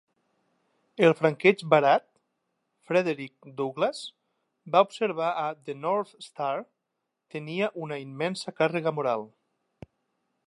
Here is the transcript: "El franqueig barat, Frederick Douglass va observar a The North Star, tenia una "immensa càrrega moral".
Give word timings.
"El 1.07 1.11
franqueig 1.17 1.59
barat, 1.73 2.05
Frederick 2.89 3.49
Douglass 3.59 3.99
va 4.75 4.81
observar 4.87 5.29
a 5.41 5.45
The 5.69 5.75
North 5.83 6.15
Star, 6.31 6.55
tenia 7.35 7.69
una 7.87 7.99
"immensa 8.07 8.55
càrrega 8.63 8.95
moral". 9.01 9.29